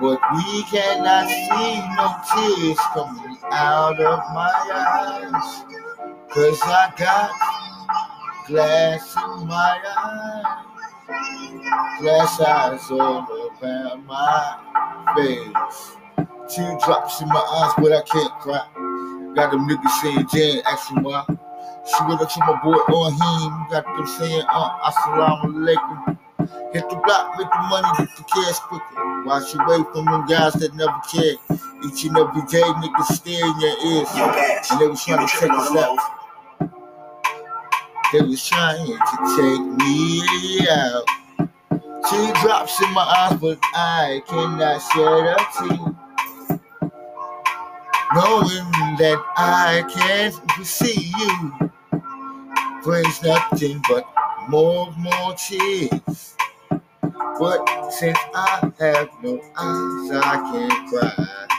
[0.00, 5.64] but we cannot see no tears coming out of my eyes.
[6.30, 7.30] Cause I got
[8.46, 10.44] glass in my eyes,
[12.00, 13.26] glass eyes all
[13.62, 15.96] around my face.
[16.48, 18.66] Teardrops in my eyes, but I can't cry.
[19.34, 21.24] Got them niggas saying Jan, asking why.
[21.28, 26.18] She went up to my boy on him, got them saying, uh, assalamu alaikum.
[26.72, 28.99] Hit the block, make the money, get the cash quicker.
[29.30, 31.36] Wash away from them guys that never cared.
[31.86, 34.08] Each and every day, niggas stare in your ears.
[34.16, 35.98] Yo, And they was trying to take us out.
[38.12, 38.98] They was trying to
[39.38, 41.04] take me out.
[42.10, 45.94] Teardrops in my eyes, but I cannot shed a tear.
[48.12, 48.66] Knowing
[48.98, 50.34] that I can't
[50.66, 51.70] see you
[52.82, 54.04] brings nothing but
[54.48, 56.34] more, more tears.
[57.38, 61.49] But since I have no eyes, I can't cry.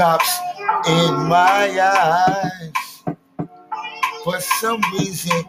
[0.00, 0.38] Teardrops
[0.88, 3.04] in my eyes.
[4.24, 5.44] For some reason,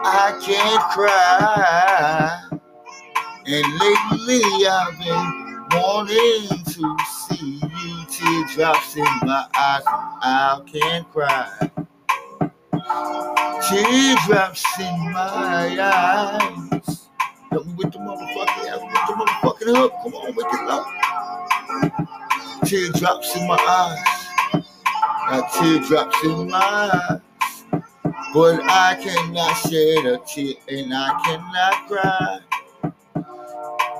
[0.00, 2.48] I can't cry.
[3.46, 6.96] And lately, I've been wanting to
[7.28, 8.04] see you.
[8.08, 11.70] Teardrops in my eyes, I can't cry.
[13.68, 17.08] Teardrops in my eyes.
[17.52, 19.92] Help me with the motherfucking, help me with the motherfucking hook.
[20.02, 21.02] Come on, make it low.
[22.64, 24.64] Teardrops in my eyes.
[25.28, 27.20] Got teardrops in my eyes.
[28.32, 32.40] But I cannot shed a tear and I cannot cry.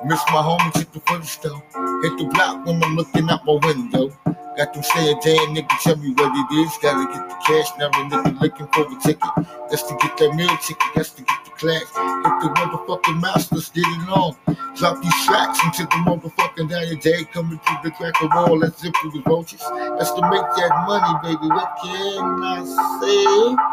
[0.05, 1.63] Miss my homies at the foot store.
[2.03, 4.11] Hit the block when I'm looking out my window.
[4.57, 6.73] Got them saying, damn nigga, tell me what it is.
[6.83, 9.31] Gotta get the cash, now a nigga looking for a ticket.
[9.71, 11.89] That's to get that meal ticket, that's to get the class.
[11.89, 14.37] Hit the motherfucking masters get it on.
[14.77, 17.25] Drop these tracks into the motherfucking your day.
[17.33, 19.65] Coming through the crack of wall, let's zip through the vultures.
[19.99, 21.49] That's to make that money, baby.
[21.49, 22.61] What can I
[23.01, 23.73] say?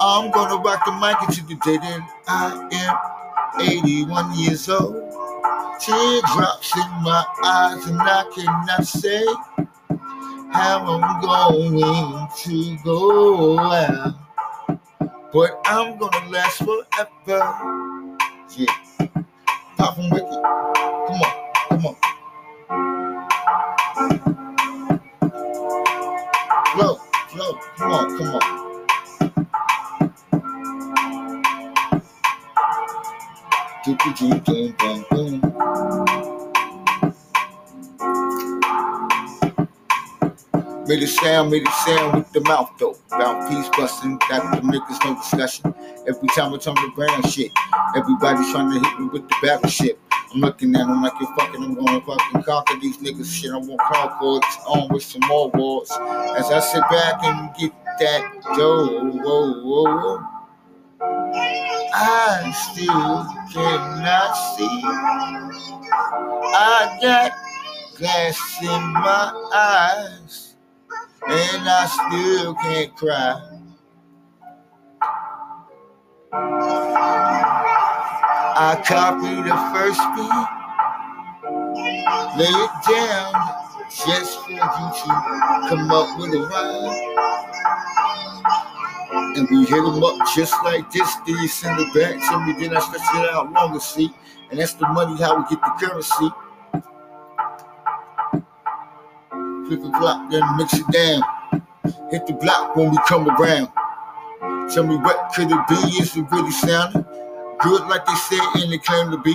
[0.00, 5.11] I'm gonna rock the mic until the day that I am 81 years old.
[5.80, 9.24] Teardrops in my eyes, and I cannot say
[10.52, 14.14] how I'm going to go out.
[15.32, 17.40] But I'm gonna last forever.
[18.54, 18.66] Yeah.
[19.78, 20.28] Pop from Wicked.
[20.28, 21.32] Come on,
[21.70, 21.96] come on.
[26.74, 26.94] Flow,
[27.28, 28.42] flow, come on, come on.
[33.84, 34.61] Do, do, do, do,
[40.86, 42.96] Made a sound, made a sound with the mouth though.
[43.12, 45.74] Mouthpiece busting, got the niggas no discussion.
[46.08, 47.50] Every time I turn around shit,
[47.94, 50.00] everybody's trying to hit me with the battleship.
[50.34, 53.52] I'm looking at them like you're fucking, I'm gonna fucking conquer these niggas shit.
[53.52, 55.90] I want concords on with some more wars.
[56.36, 60.32] As I sit back and get that dough, whoa, whoa, whoa.
[61.94, 64.82] I still cannot see.
[66.54, 67.32] I got
[67.98, 70.51] glass in my eyes,
[71.28, 73.48] and I still can't cry.
[78.54, 80.48] I copy the first beat,
[82.38, 83.32] lay it down
[84.06, 84.66] just for you to
[85.68, 87.12] come up with a rhyme.
[89.36, 91.14] And we hit them up just like this.
[91.26, 92.52] Then you send it back to me.
[92.58, 94.10] Then I stretch it out longer, see?
[94.50, 96.30] And that's the money how we get the currency.
[99.72, 101.22] Flip the block, then mix it down.
[102.10, 103.68] Hit the block when we come around.
[104.70, 105.76] Tell me what could it be?
[105.96, 107.06] Is it really sounding
[107.58, 109.32] good like they say and they claim to be?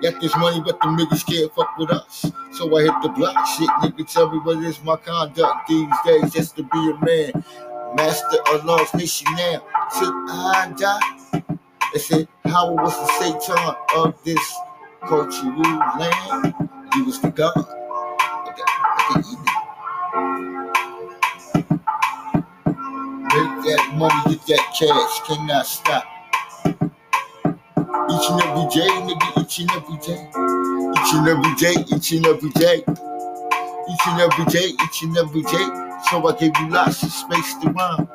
[0.00, 2.30] Got this money, but the niggas can't fuck with us.
[2.52, 3.68] So I hit the block shit.
[3.82, 7.44] Nigga, tell me what is my conduct these days just to be a man.
[7.96, 9.60] Master of Lost Nation now,
[9.98, 11.42] till I die.
[11.92, 14.54] They said, How was the Satan of this
[15.00, 15.62] cultural
[15.98, 16.54] land?
[16.94, 17.66] He was the God
[23.30, 26.04] that money, get that cash, cannot stop.
[28.10, 30.30] Each and every day, nigga, each and every day.
[30.98, 32.82] Each and every day, each and every day.
[33.90, 35.68] Each and every day, each and every day.
[36.10, 38.08] So I gave you lots of space to run.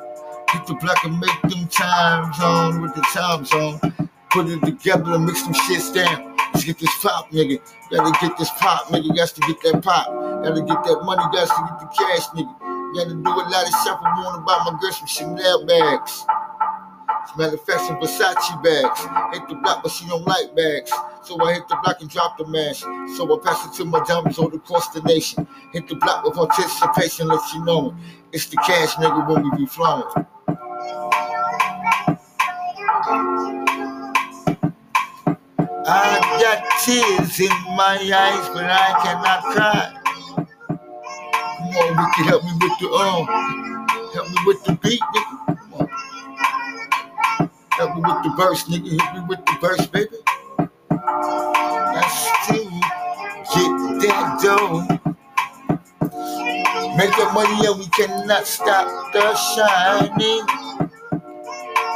[0.52, 3.80] Hit the block and make them time zone with the time zone.
[4.30, 6.36] Put it together and mix some shits down.
[6.52, 7.60] Let's get this pop, nigga.
[7.90, 9.16] Gotta get this pop, nigga.
[9.16, 10.06] Got to get that pop.
[10.44, 11.22] Gotta get that money.
[11.32, 12.65] Got to get the cash, nigga.
[12.94, 14.24] Gotta do a lot of shopping.
[14.24, 16.24] Wanna buy my girl some Chanel bags.
[17.36, 19.00] Manufacturing Versace bags.
[19.32, 20.90] Hit the block, but she don't like bags.
[21.22, 22.80] So I hit the block and drop the mash.
[23.16, 25.46] So I pass it to my diamonds all across the nation.
[25.72, 27.94] Hit the block with anticipation, let you know it.
[28.32, 30.04] It's the cash, nigga, when we be flowing.
[35.88, 39.95] I got tears in my eyes, but I cannot cry.
[41.76, 43.26] Come on, help me with the um,
[44.14, 45.58] help me with the beat, nigga.
[45.58, 45.88] Come on.
[47.72, 48.90] Help me with the verse, nigga.
[48.90, 50.16] Hit me with the verse, baby.
[51.80, 52.08] I
[52.44, 52.70] still
[53.54, 54.86] get that dough.
[56.96, 60.46] Make that money and we cannot stop the shining.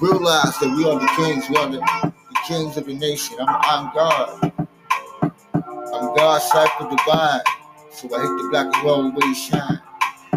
[0.02, 1.50] realize that we are the kings.
[1.50, 3.38] We are the, the kings of the nation.
[3.40, 4.47] I'm, I'm God.
[5.98, 7.42] I'm God's cycle divine.
[7.90, 9.82] So I hit the block and roll where shine.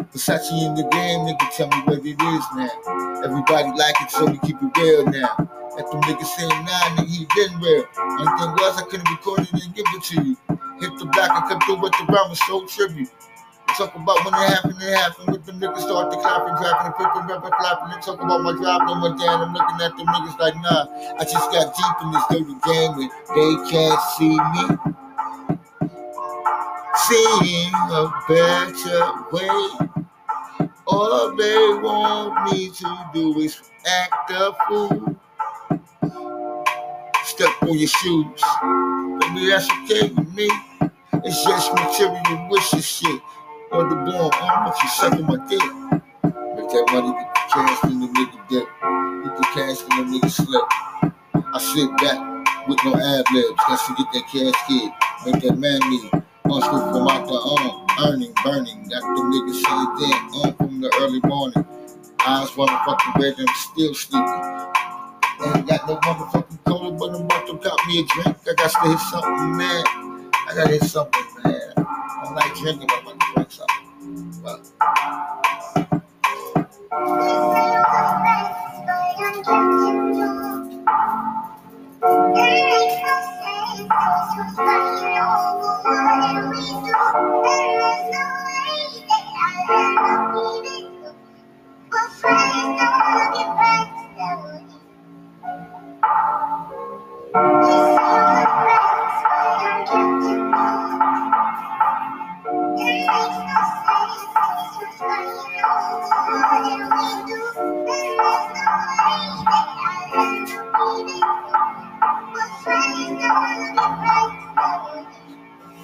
[0.09, 3.21] Versace in the game, nigga, tell me what it is now.
[3.21, 5.37] Everybody like it, so we keep it real now.
[5.77, 7.85] Let them niggas saying nah, nigga, he been real.
[7.93, 10.37] Only thing was I couldn't record it and give it to you.
[10.81, 13.13] Hit the block and come through with the rhyme so tribute.
[13.77, 15.29] Talk about when it happened, it happened.
[15.29, 17.93] With them niggas start to clapping, clapping, flipping, rapping, flapping.
[17.93, 19.45] And talk about my drop and my down.
[19.45, 20.89] I'm looking at them niggas like, nah,
[21.21, 24.91] I just got deep in this dirty game and they can't see me.
[26.97, 29.89] Seeing a better way.
[30.87, 35.17] All they want me to do is act a fool.
[37.25, 38.43] Step on your shoes.
[39.21, 40.51] Baby, that's okay with me.
[41.25, 43.21] It's just material wishes shit.
[43.73, 45.63] On the born, I want you sucking my dick.
[46.57, 48.69] Make that money, get the cash in the nigga dick.
[49.25, 50.65] Get the cash in the nigga slip.
[51.55, 53.61] I sit back with no ad libs.
[53.69, 54.93] Got to get that cash kid.
[55.25, 55.81] Make that man
[56.51, 58.83] Hustle from out the um, earning, burning.
[58.89, 61.65] Got the niggas saying then on from the early morning.
[62.27, 64.43] Eyes motherfucking red and I'm still sleeping.
[65.43, 68.37] Ain't got no motherfucking cola, but I'm about to cop me a drink.
[68.49, 69.85] I got to hit something, man.
[70.49, 71.73] I gotta hit something, man.
[71.77, 73.77] I don't like drinking, but I'm about to drink something.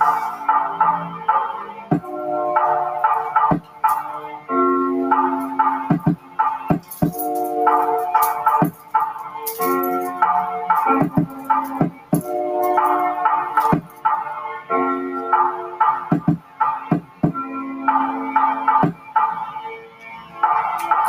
[0.06, 0.35] Música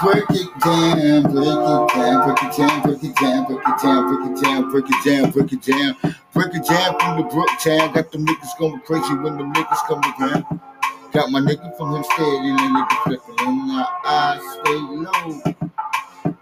[0.02, 4.08] break it down, break it down, break it down, break it down, break it down,
[4.08, 7.50] break it down, break it down, break it down, break it down from the Brook
[7.60, 7.94] Town.
[7.94, 10.60] Got them niggas going crazy when the niggas come around.
[11.12, 15.42] Got my nigga from him steady and the nigga flipping and my eyes stay low.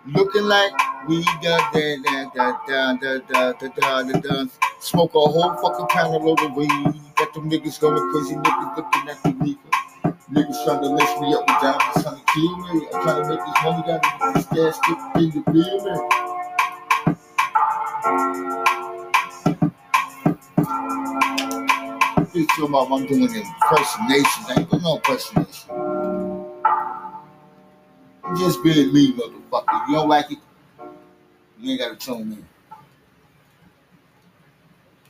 [0.07, 0.71] Looking like
[1.07, 4.45] we got that, that, that, da, da, da, da, da, da.
[4.79, 6.69] Smoke a whole fucking pound of load of weed.
[7.15, 9.64] Got them niggas going crazy, niggas looking at the reefer.
[10.35, 12.87] Niggas trying to lace me up with diamonds, trying to kill me.
[12.93, 16.19] I'm trying to make this money, gotta get this gas stick in the feel me.
[22.33, 24.45] Bitch, talking about I'm doing impersonations.
[24.49, 25.71] I ain't doing no impersonation.
[28.23, 29.89] I'm just being me, motherfucker.
[29.89, 30.39] You don't like it,
[31.59, 32.54] you ain't gotta tune in.